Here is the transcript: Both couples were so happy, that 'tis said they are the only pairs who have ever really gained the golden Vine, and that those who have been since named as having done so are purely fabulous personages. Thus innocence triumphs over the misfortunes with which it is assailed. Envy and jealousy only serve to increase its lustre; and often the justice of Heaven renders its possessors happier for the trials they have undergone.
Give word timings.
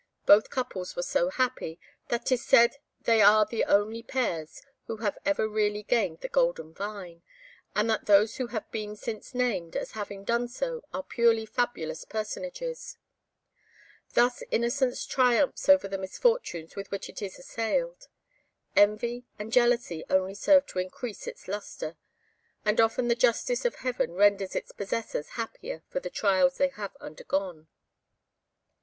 Both 0.25 0.49
couples 0.49 0.95
were 0.95 1.03
so 1.03 1.29
happy, 1.29 1.79
that 2.07 2.25
'tis 2.25 2.43
said 2.43 2.77
they 3.01 3.21
are 3.21 3.45
the 3.45 3.63
only 3.65 4.01
pairs 4.01 4.63
who 4.87 4.97
have 4.97 5.15
ever 5.25 5.47
really 5.47 5.83
gained 5.83 6.21
the 6.21 6.27
golden 6.27 6.73
Vine, 6.73 7.21
and 7.75 7.87
that 7.87 8.07
those 8.07 8.37
who 8.37 8.47
have 8.47 8.67
been 8.71 8.95
since 8.95 9.35
named 9.35 9.75
as 9.75 9.91
having 9.91 10.23
done 10.23 10.47
so 10.47 10.83
are 10.91 11.03
purely 11.03 11.45
fabulous 11.45 12.03
personages. 12.03 12.97
Thus 14.15 14.41
innocence 14.49 15.05
triumphs 15.05 15.69
over 15.69 15.87
the 15.87 15.99
misfortunes 15.99 16.75
with 16.75 16.89
which 16.89 17.07
it 17.07 17.21
is 17.21 17.37
assailed. 17.37 18.07
Envy 18.75 19.27
and 19.37 19.53
jealousy 19.53 20.03
only 20.09 20.33
serve 20.33 20.65
to 20.65 20.79
increase 20.79 21.27
its 21.27 21.47
lustre; 21.47 21.95
and 22.65 22.81
often 22.81 23.07
the 23.07 23.13
justice 23.13 23.65
of 23.65 23.75
Heaven 23.75 24.13
renders 24.13 24.55
its 24.55 24.71
possessors 24.71 25.29
happier 25.37 25.83
for 25.89 25.99
the 25.99 26.09
trials 26.09 26.57
they 26.57 26.69
have 26.69 26.95
undergone. 26.99 27.67